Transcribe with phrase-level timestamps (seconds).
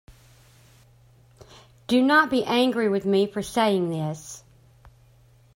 [1.85, 4.43] Do not be angry with me for saying this.